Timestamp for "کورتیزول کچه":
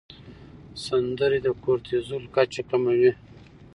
1.63-2.61